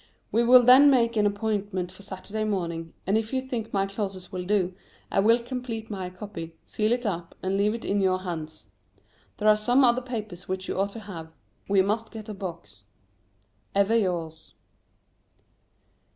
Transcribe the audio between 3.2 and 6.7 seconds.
you think my clauses will do, I will complete my copy,